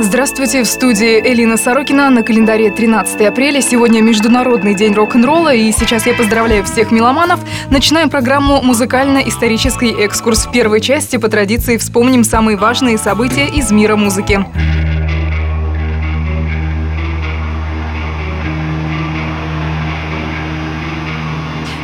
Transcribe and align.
Здравствуйте, 0.00 0.62
в 0.62 0.68
студии 0.68 1.18
Элина 1.20 1.56
Сорокина. 1.56 2.08
На 2.08 2.22
календаре 2.22 2.70
13 2.70 3.20
апреля. 3.22 3.60
Сегодня 3.60 4.00
Международный 4.00 4.74
день 4.74 4.94
рок-н-ролла. 4.94 5.52
И 5.52 5.72
сейчас 5.72 6.06
я 6.06 6.14
поздравляю 6.14 6.62
всех 6.62 6.92
меломанов. 6.92 7.40
Начинаем 7.68 8.08
программу 8.08 8.62
«Музыкально-исторический 8.62 9.90
экскурс». 9.90 10.46
В 10.46 10.52
первой 10.52 10.80
части 10.80 11.16
по 11.16 11.28
традиции 11.28 11.76
вспомним 11.78 12.22
самые 12.22 12.56
важные 12.56 12.96
события 12.96 13.48
из 13.48 13.72
мира 13.72 13.96
музыки. 13.96 14.46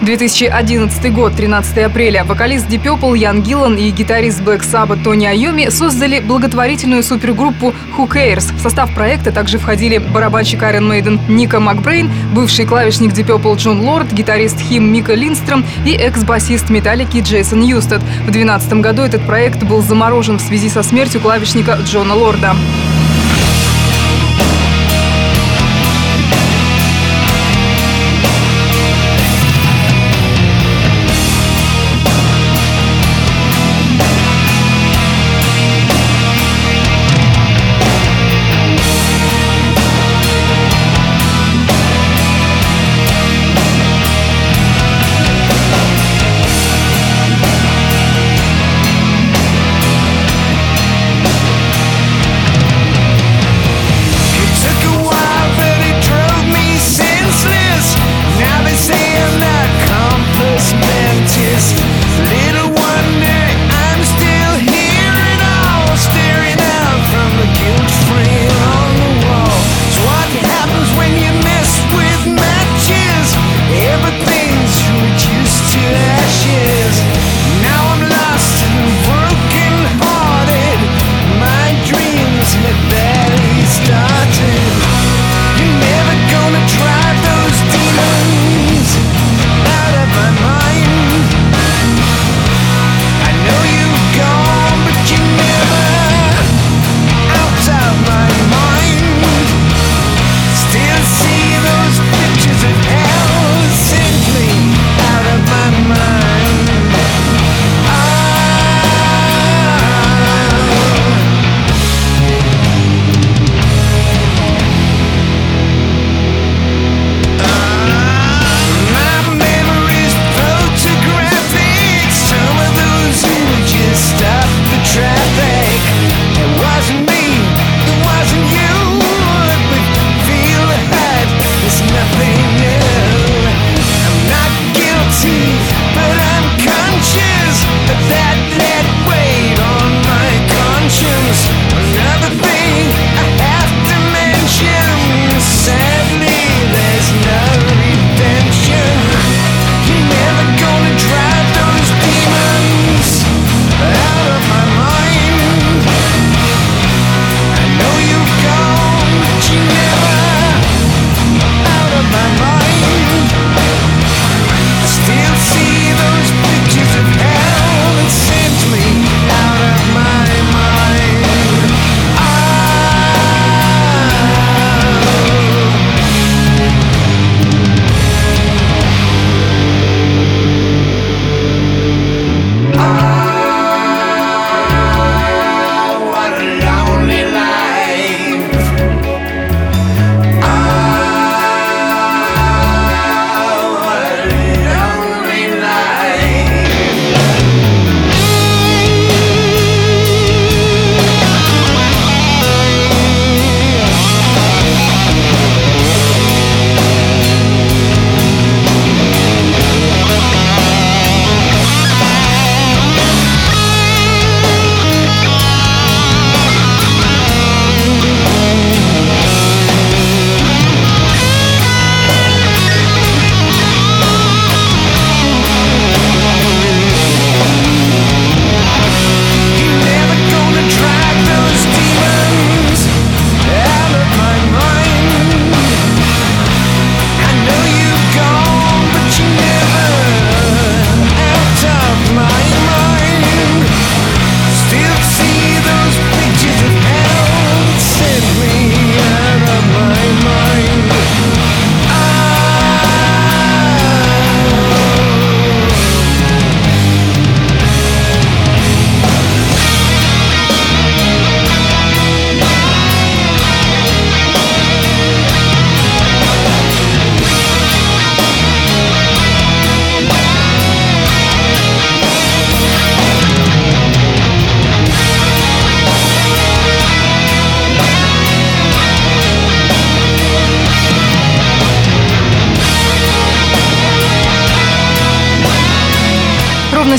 2011 0.04 1.12
год, 1.14 1.34
13 1.34 1.78
апреля. 1.78 2.24
Вокалист 2.24 2.68
Purple 2.68 3.16
Ян 3.16 3.42
Гиллан 3.42 3.76
и 3.76 3.90
гитарист 3.90 4.40
Black 4.42 4.60
Sabbath 4.60 5.02
Тони 5.02 5.26
Айоми 5.26 5.70
создали 5.70 6.20
благотворительную 6.20 7.02
супергруппу 7.02 7.72
Who 7.96 8.08
Cares. 8.08 8.54
В 8.54 8.60
состав 8.60 8.94
проекта 8.94 9.32
также 9.32 9.58
входили 9.58 9.98
барабанщик 9.98 10.62
Iron 10.62 10.90
Maiden 10.90 11.18
Ника 11.28 11.58
Макбрейн, 11.58 12.10
бывший 12.34 12.66
клавишник 12.66 13.12
Purple 13.12 13.56
Джон 13.56 13.80
Лорд, 13.80 14.12
гитарист 14.12 14.60
Хим 14.60 14.92
Мика 14.92 15.14
Линдстром 15.14 15.64
и 15.86 15.92
экс-басист 15.92 16.68
Металлики 16.68 17.22
Джейсон 17.22 17.62
Юстед. 17.62 18.02
В 18.02 18.30
2012 18.30 18.74
году 18.74 19.02
этот 19.02 19.26
проект 19.26 19.62
был 19.62 19.80
заморожен 19.82 20.38
в 20.38 20.42
связи 20.42 20.68
со 20.68 20.82
смертью 20.82 21.20
клавишника 21.20 21.78
Джона 21.82 22.14
Лорда. 22.14 22.54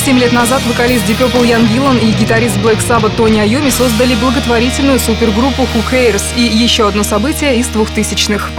7 0.06 0.19
лет 0.19 0.34
назад 0.34 0.62
вокалист 0.68 1.04
Deep 1.10 1.48
Ян 1.48 1.66
Гиллан 1.66 1.98
и 1.98 2.12
гитарист 2.12 2.57
Black 2.57 2.78
Sabbath 2.78 3.16
Тони 3.16 3.40
Айоми 3.40 3.72
создали 3.72 4.13
благотворительную 4.13 5.00
супергруппу 5.00 5.63
Who 5.63 5.84
Cares 5.92 6.22
и 6.36 6.42
еще 6.42 6.88
одно 6.88 7.02
событие 7.02 7.57
из 7.57 7.69
2000-х. 7.69 8.52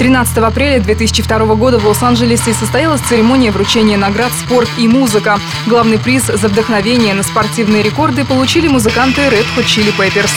13 0.00 0.38
апреля 0.38 0.80
2002 0.80 1.54
года 1.54 1.78
в 1.78 1.86
Лос-Анджелесе 1.86 2.54
состоялась 2.54 3.00
церемония 3.02 3.52
вручения 3.52 3.96
наград 3.96 4.32
«Спорт 4.32 4.68
и 4.78 4.88
музыка». 4.88 5.38
Главный 5.66 5.98
приз 6.00 6.24
за 6.26 6.48
вдохновение 6.48 7.14
на 7.14 7.22
спортивные 7.22 7.84
рекорды 7.84 8.24
получили 8.24 8.66
музыканты 8.66 9.20
Red 9.20 9.46
Hot 9.56 9.64
Chili 9.64 9.94
Peppers. 9.96 10.32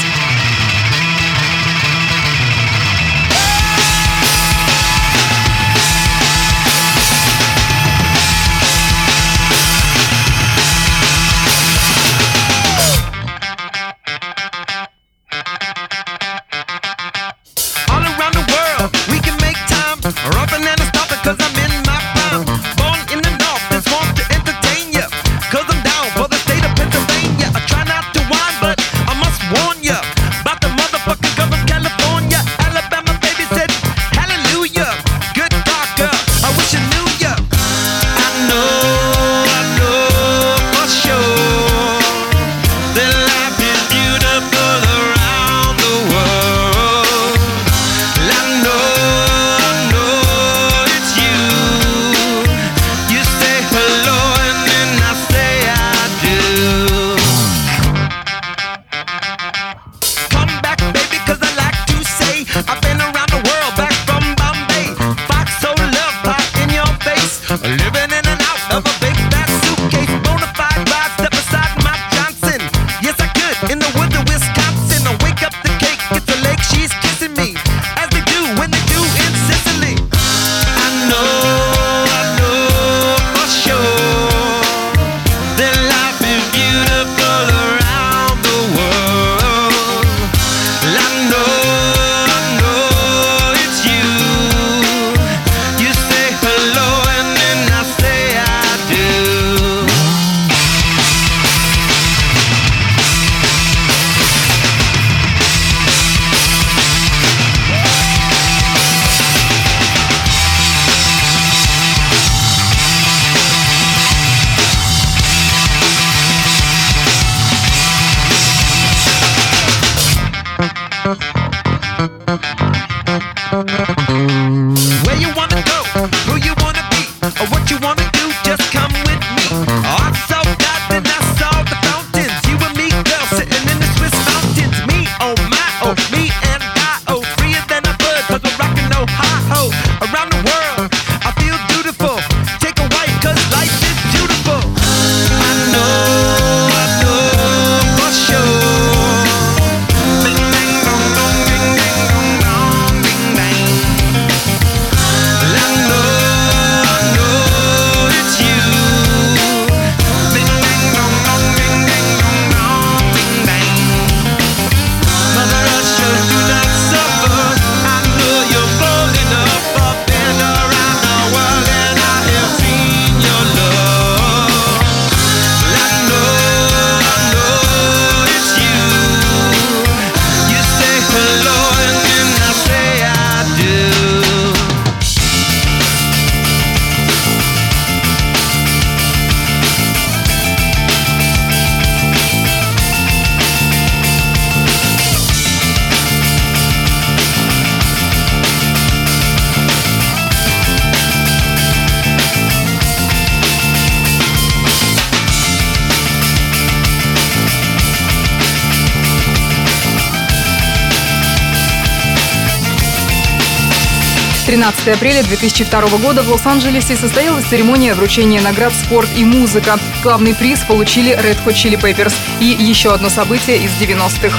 Тринадцатое 214.52 214.96
апреля 214.96 215.24
2002 215.24 215.82
года 216.00 216.24
в 216.24 216.30
Лос-Анджелесе 216.30 216.98
состоялась 216.98 217.46
церемония 217.46 217.94
вручения 217.94 218.42
наград 218.42 218.74
«Спорт 218.74 219.08
и 219.16 219.24
музыка». 219.24 219.80
Главный 220.04 220.36
приз 220.36 220.60
получили 220.68 221.14
Red 221.14 221.38
Hot 221.46 221.54
Chili 221.54 221.80
Peppers 221.80 222.14
и 222.42 222.48
еще 222.48 222.94
одно 222.94 223.08
событие 223.08 223.60
из 223.60 223.72
90-х. 223.82 224.38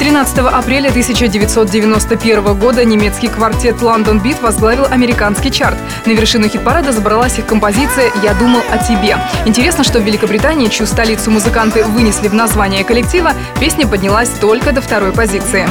13 0.00 0.38
апреля 0.38 0.88
1991 0.88 2.58
года 2.58 2.84
немецкий 2.84 3.28
квартет 3.28 3.76
London 3.76 4.20
Beat 4.20 4.42
возглавил 4.42 4.86
американский 4.90 5.52
чарт. 5.52 5.78
На 6.04 6.10
вершину 6.10 6.48
хит-парада 6.48 6.90
забралась 6.90 7.38
их 7.38 7.46
композиция 7.46 8.10
«Я 8.24 8.34
думал 8.34 8.62
о 8.68 8.78
тебе». 8.78 9.16
Интересно, 9.46 9.84
что 9.84 10.00
в 10.00 10.02
Великобритании, 10.02 10.66
чью 10.66 10.88
столицу 10.88 11.30
музыканты 11.30 11.84
вынесли 11.84 12.26
в 12.26 12.34
название 12.34 12.82
коллектива, 12.82 13.32
песня 13.60 13.86
поднялась 13.86 14.30
только 14.40 14.72
до 14.72 14.80
второй 14.80 15.12
позиции. 15.12 15.68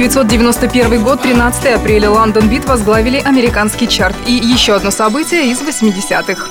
1991 0.00 1.04
год, 1.04 1.20
13 1.20 1.74
апреля, 1.74 2.08
Лондон 2.08 2.48
Бит 2.48 2.64
возглавили 2.64 3.18
американский 3.18 3.86
чарт. 3.86 4.16
И 4.26 4.32
еще 4.32 4.74
одно 4.74 4.90
событие 4.90 5.50
из 5.50 5.60
80-х. 5.60 6.48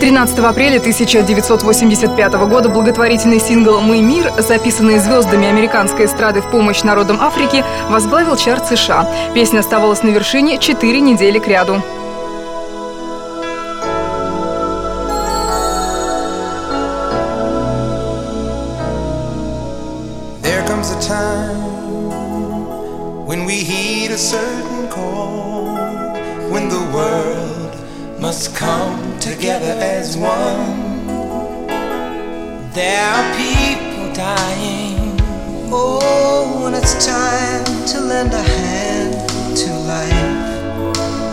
13 0.00 0.38
апреля 0.40 0.78
1985 0.78 2.32
года 2.48 2.68
благотворительный 2.68 3.38
сингл 3.38 3.80
«Мы 3.80 4.02
мир», 4.02 4.32
записанный 4.38 4.98
звездами 4.98 5.46
американской 5.46 6.06
эстрады 6.06 6.40
в 6.40 6.50
помощь 6.50 6.82
народам 6.82 7.20
Африки, 7.20 7.64
возглавил 7.90 8.36
чарт 8.36 8.66
США. 8.66 9.08
Песня 9.32 9.60
оставалась 9.60 10.02
на 10.02 10.08
вершине 10.08 10.58
4 10.58 11.00
недели 11.00 11.38
кряду. 11.38 11.74
a 11.74 12.05
lend 38.16 38.32
a 38.32 38.42
hand 38.42 39.12
to 39.54 39.70
life, 39.84 40.32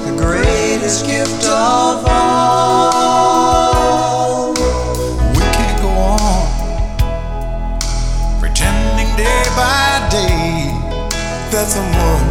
the 0.05 0.11
greatest 0.17 1.05
gift 1.05 1.45
of 1.45 2.03
all. 2.05 3.33
We 5.31 5.45
can't 5.55 5.79
go 5.81 5.87
on 5.87 6.47
pretending 8.41 9.15
day 9.15 9.43
by 9.55 10.09
day 10.11 10.75
that 11.51 11.67
someone 11.71 12.27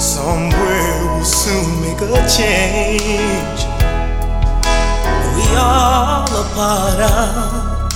somewhere 0.00 0.98
will 1.14 1.22
soon 1.22 1.80
make 1.80 2.00
a 2.02 2.06
change. 2.26 3.60
We 5.36 5.46
are 5.54 6.26
all 6.26 6.26
a 6.26 6.46
part 6.58 6.98
of 6.98 7.94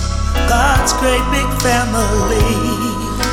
God's 0.49 0.93
great 1.03 1.27
big 1.35 1.51
family. 1.59 2.55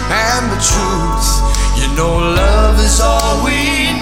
And 0.09 0.49
the 0.49 0.57
truth, 0.57 1.38
you 1.81 1.95
know, 1.95 2.17
love 2.17 2.79
is 2.79 2.99
all 2.99 3.43
we 3.43 3.93
need. 3.93 3.98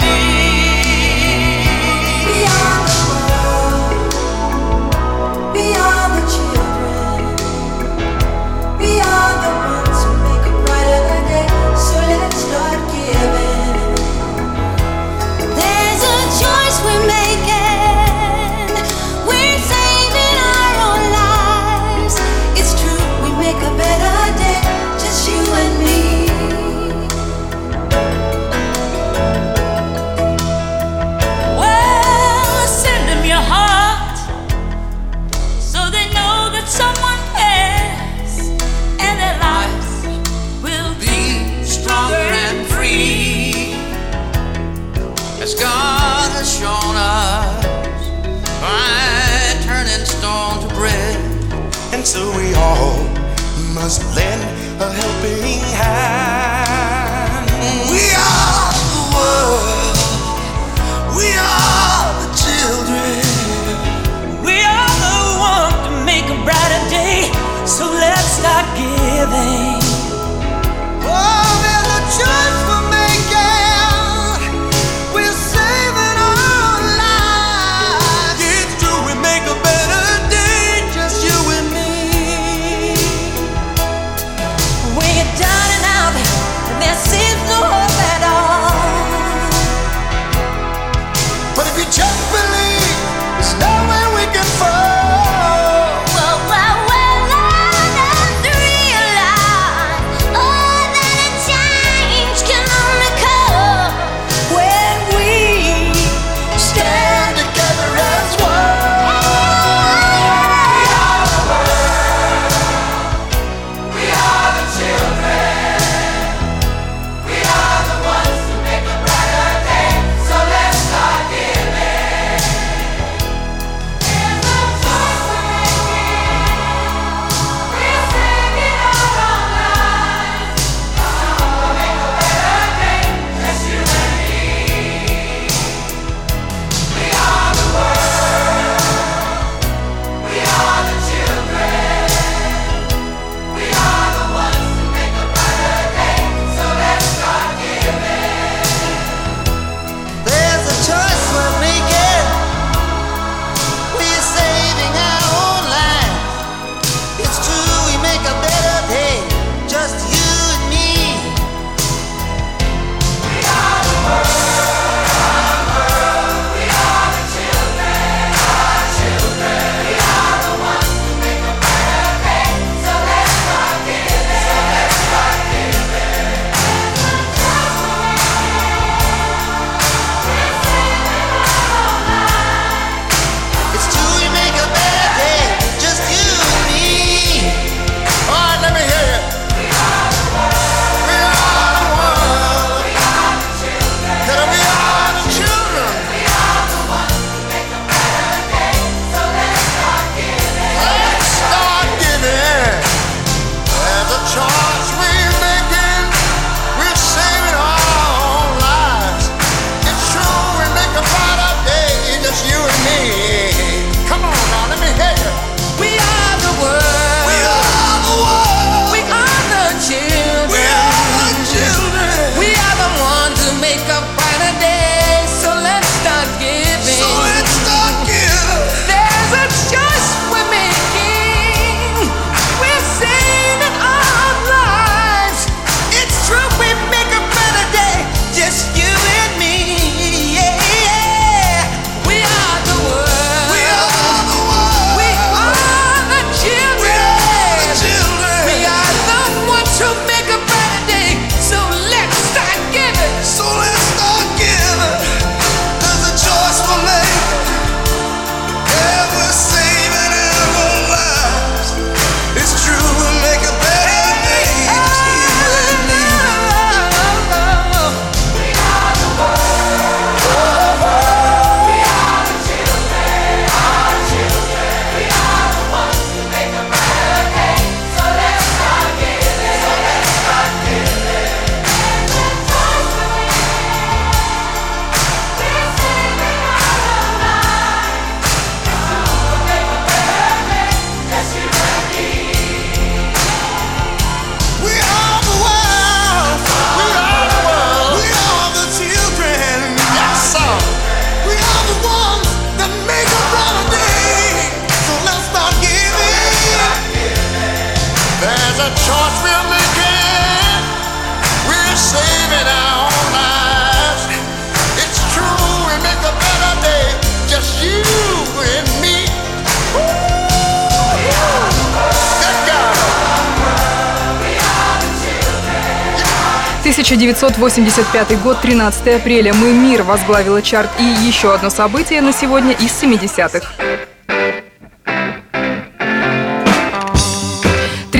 1985 326.78 328.22
год, 328.22 328.40
13 328.40 329.00
апреля. 329.00 329.34
«Мы 329.34 329.52
мир» 329.52 329.82
возглавила 329.82 330.40
чарт. 330.40 330.70
И 330.78 330.84
еще 330.84 331.34
одно 331.34 331.50
событие 331.50 332.00
на 332.00 332.12
сегодня 332.12 332.52
из 332.52 332.70
70-х. 332.80 333.97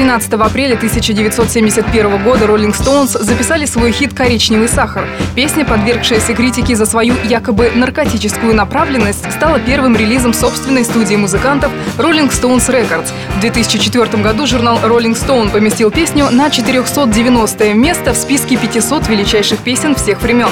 13 0.09 0.33
апреля 0.33 0.75
1971 0.77 2.25
года 2.25 2.47
Rolling 2.47 2.75
Stones 2.75 3.23
записали 3.23 3.67
свой 3.67 3.93
хит 3.93 4.15
«Коричневый 4.15 4.67
сахар». 4.67 5.07
Песня, 5.35 5.67
подвергшаяся 5.67 6.33
критике 6.33 6.77
за 6.77 6.87
свою 6.87 7.15
якобы 7.25 7.71
наркотическую 7.75 8.55
направленность, 8.55 9.31
стала 9.31 9.61
первым 9.61 9.95
релизом 9.95 10.33
собственной 10.33 10.87
студии 10.87 11.15
музыкантов 11.17 11.71
Rolling 11.99 12.31
Stones 12.31 12.71
Records. 12.71 13.11
В 13.37 13.41
2004 13.41 14.23
году 14.23 14.47
журнал 14.47 14.79
Rolling 14.79 15.13
Stone 15.13 15.51
поместил 15.51 15.91
песню 15.91 16.31
на 16.31 16.49
490 16.49 17.75
место 17.75 18.15
в 18.15 18.17
списке 18.17 18.57
500 18.57 19.09
величайших 19.09 19.59
песен 19.59 19.95
всех 19.95 20.23
времен. 20.23 20.49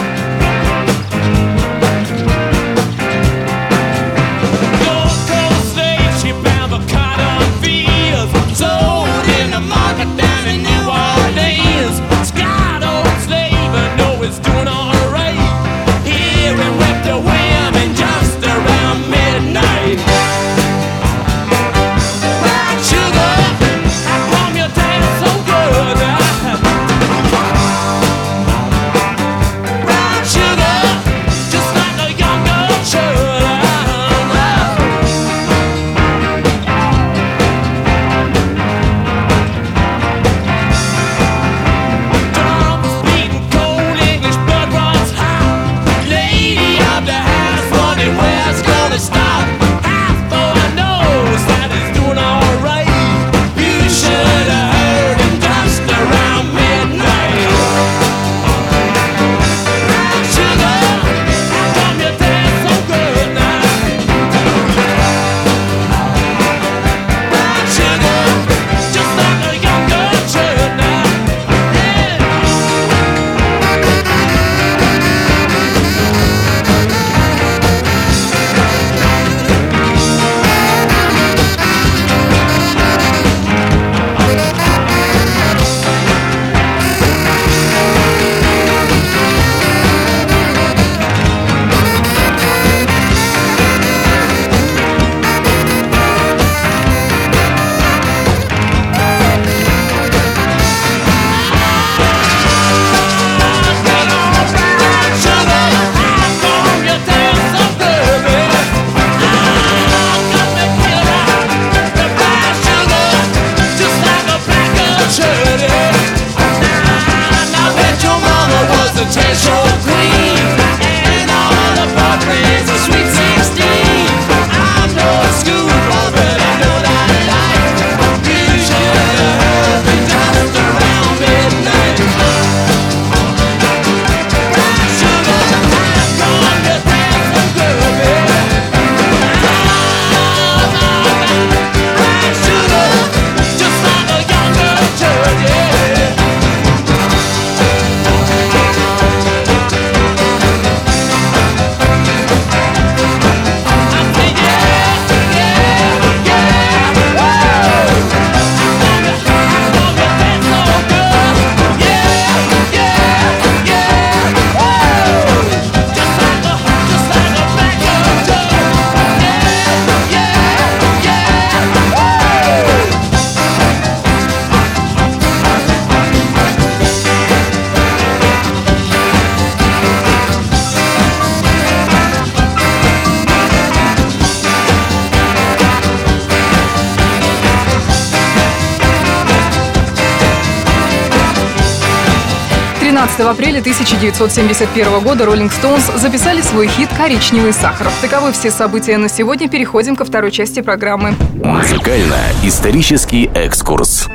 Апреля 193.30 193.60
1971 193.60 195.00
года 195.00 195.24
Rolling 195.24 195.50
Stones 195.50 195.98
записали 195.98 196.40
свой 196.40 196.68
хит 196.68 196.88
«Коричневый 196.96 197.52
сахар». 197.52 197.88
Таковы 198.00 198.32
все 198.32 198.50
события 198.50 198.98
на 198.98 199.08
сегодня. 199.08 199.48
Переходим 199.48 199.96
ко 199.96 200.04
второй 200.04 200.30
части 200.30 200.60
программы. 200.60 201.14
Музыкально-исторический 201.42 203.30
экскурс. 203.34 204.08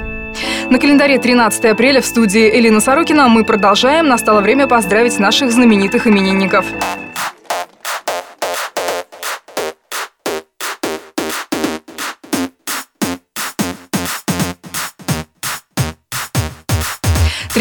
На 0.69 0.79
календаре 0.79 1.17
13 1.19 1.65
апреля 1.65 2.01
в 2.01 2.05
студии 2.05 2.49
Элина 2.57 2.79
Сорокина 2.79 3.27
мы 3.27 3.43
продолжаем. 3.43 4.07
Настало 4.07 4.41
время 4.41 4.67
поздравить 4.67 5.19
наших 5.19 5.51
знаменитых 5.51 6.07
именинников. 6.07 6.65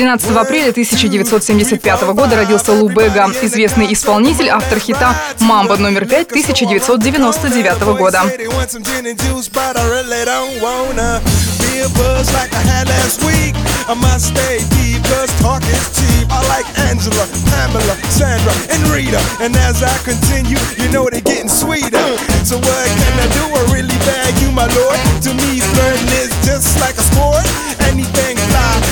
13 0.00 0.30
апреля 0.34 0.70
1975 0.70 2.02
года 2.14 2.34
родился 2.34 2.72
Лу 2.72 2.88
Бега, 2.88 3.26
известный 3.42 3.92
исполнитель, 3.92 4.48
автор 4.48 4.78
хита 4.78 5.14
«Мамба 5.40 5.76
номер 5.76 6.04
5» 6.04 6.30
1999 6.30 7.82
года. 7.98 8.22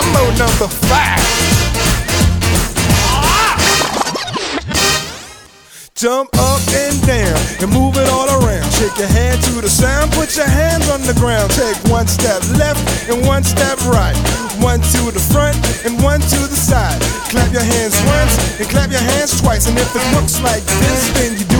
Mambo 0.00 0.30
number 0.38 0.68
five. 0.88 1.20
Jump 5.94 6.30
up 6.40 6.64
and 6.72 6.96
down 7.04 7.36
and 7.60 7.68
move 7.68 7.98
it 7.98 8.08
all 8.08 8.24
around. 8.40 8.64
Shake 8.72 8.96
your 8.96 9.12
hand 9.12 9.42
to 9.44 9.60
the 9.60 9.68
sound, 9.68 10.10
put 10.12 10.34
your 10.36 10.48
hands 10.48 10.88
on 10.88 11.02
the 11.02 11.12
ground. 11.20 11.50
Take 11.52 11.76
one 11.92 12.08
step 12.08 12.40
left 12.56 12.80
and 13.10 13.26
one 13.26 13.44
step 13.44 13.76
right. 13.92 14.16
One 14.64 14.80
to 14.80 15.12
the 15.12 15.20
front 15.20 15.60
and 15.84 16.02
one 16.02 16.20
to 16.20 16.40
the 16.48 16.56
side. 16.56 16.96
Clap 17.28 17.52
your 17.52 17.60
hands 17.60 18.00
once 18.08 18.32
and 18.58 18.68
clap 18.70 18.90
your 18.90 19.04
hands 19.04 19.38
twice. 19.38 19.68
And 19.68 19.76
if 19.76 19.92
it 19.94 20.16
looks 20.16 20.40
like 20.40 20.64
this, 20.80 21.12
then 21.12 21.36
you're 21.36 21.59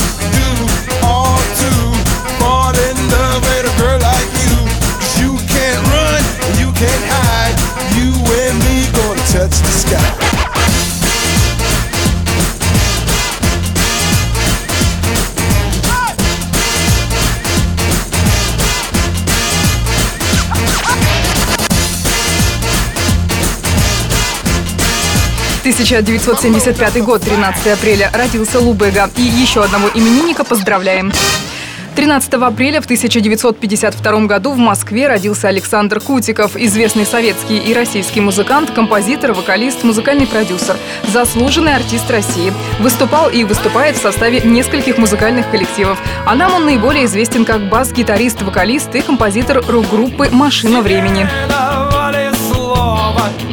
touch 9.61 9.65
the 9.65 9.71
sky. 9.71 9.97
В 25.57 25.63
1975 25.63 27.03
год, 27.03 27.21
13 27.21 27.67
апреля, 27.67 28.09
родился 28.13 28.59
Лубега. 28.59 29.09
И 29.15 29.21
еще 29.21 29.63
одного 29.63 29.89
именинника 29.93 30.43
поздравляем. 30.43 31.11
13 32.01 32.33
апреля 32.33 32.81
в 32.81 32.85
1952 32.85 34.25
году 34.25 34.53
в 34.53 34.57
Москве 34.57 35.07
родился 35.07 35.49
Александр 35.49 35.99
Кутиков, 35.99 36.55
известный 36.55 37.05
советский 37.05 37.59
и 37.59 37.75
российский 37.75 38.21
музыкант, 38.21 38.71
композитор, 38.71 39.33
вокалист, 39.33 39.83
музыкальный 39.83 40.25
продюсер, 40.25 40.77
заслуженный 41.09 41.75
артист 41.75 42.09
России. 42.09 42.51
Выступал 42.79 43.29
и 43.29 43.43
выступает 43.43 43.97
в 43.97 44.01
составе 44.01 44.41
нескольких 44.41 44.97
музыкальных 44.97 45.51
коллективов. 45.51 45.99
А 46.25 46.33
нам 46.33 46.55
он 46.55 46.65
наиболее 46.65 47.05
известен 47.05 47.45
как 47.45 47.69
бас-гитарист, 47.69 48.41
вокалист 48.41 48.95
и 48.95 49.01
композитор 49.01 49.63
рок-группы 49.67 50.27
«Машина 50.31 50.81
времени». 50.81 51.29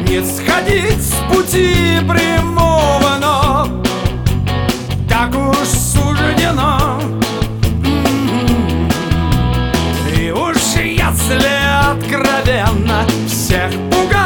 не 0.09 0.25
сходить 0.25 1.03
с 1.03 1.13
пути 1.31 1.99
прямого, 2.09 2.78
откровенно 12.09 13.07
всех 13.27 13.71
пугают 13.90 14.18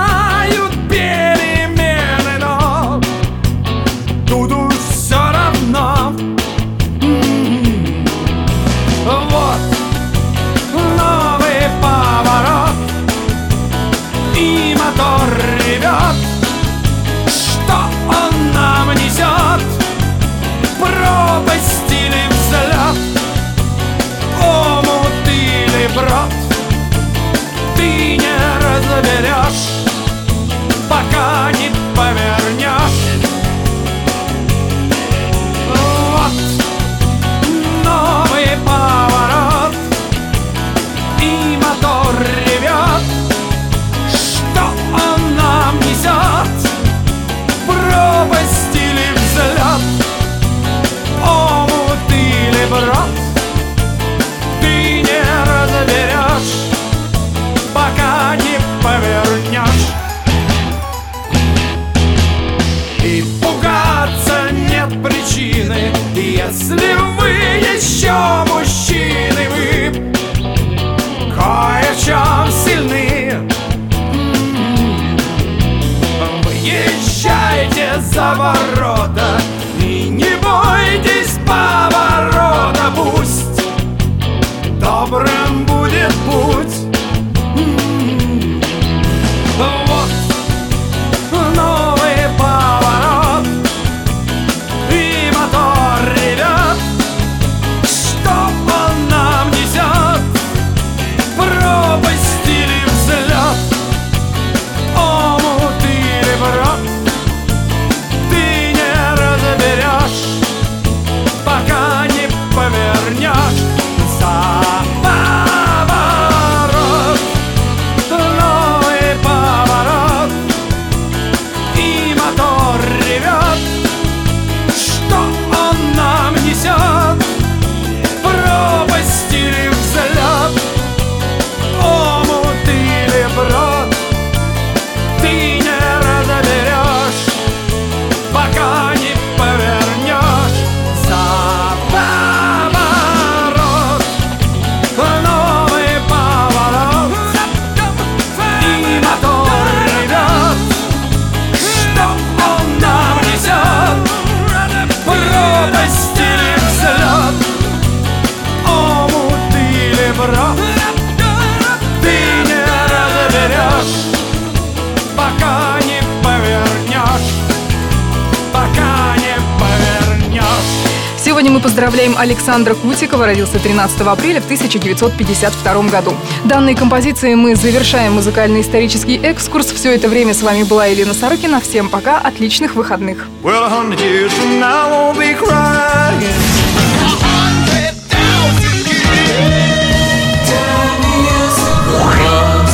мы 171.52 171.60
поздравляем 171.60 172.16
Александра 172.16 172.74
Кутикова, 172.74 173.26
родился 173.26 173.58
13 173.58 174.00
апреля 174.00 174.40
в 174.40 174.44
1952 174.44 175.82
году. 175.90 176.14
Данной 176.44 176.74
композицией 176.74 177.34
мы 177.34 177.54
завершаем 177.56 178.14
музыкальный 178.14 178.62
исторический 178.62 179.16
экскурс. 179.16 179.66
Все 179.66 179.94
это 179.94 180.08
время 180.08 180.32
с 180.32 180.42
вами 180.42 180.62
была 180.62 180.86
Елена 180.86 181.12
Сорокина. 181.12 181.60
Всем 181.60 181.90
пока, 181.90 182.18
отличных 182.18 182.74
выходных. 182.74 183.26
Well, 183.42 183.68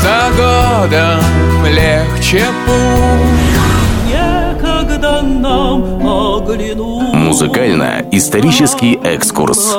за 0.03 0.31
годом 0.37 1.67
легче 1.67 2.45
путь 2.64 3.48
Музыкально-исторический 7.29 8.95
экскурс. 9.05 9.77